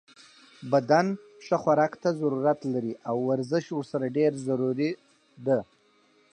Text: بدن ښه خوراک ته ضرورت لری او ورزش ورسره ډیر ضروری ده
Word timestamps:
بدن 0.71 1.07
ښه 1.45 1.57
خوراک 1.61 1.93
ته 2.03 2.09
ضرورت 2.21 2.59
لری 2.73 2.93
او 3.09 3.15
ورزش 3.29 3.65
ورسره 3.73 4.05
ډیر 4.17 4.31
ضروری 4.47 4.91
ده 5.45 5.59